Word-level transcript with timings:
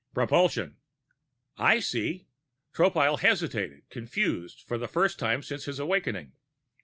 "Propulsion." 0.15 0.77
"I 1.59 1.79
see." 1.79 2.25
Tropile 2.73 3.19
hesitated, 3.19 3.83
confused 3.91 4.63
for 4.67 4.79
the 4.79 4.87
first 4.87 5.19
time 5.19 5.43
since 5.43 5.65
his 5.65 5.77
awakening. 5.77 6.31